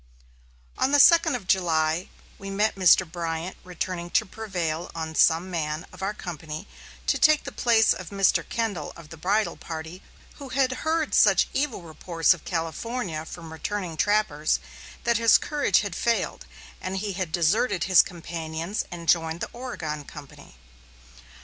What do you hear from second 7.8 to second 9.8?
of Mr. Kendall of the bridle